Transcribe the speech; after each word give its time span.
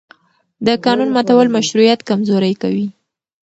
د 0.65 0.67
قانون 0.85 1.09
ماتول 1.15 1.47
مشروعیت 1.57 1.99
کمزوری 2.09 2.53
کوي 2.61 2.87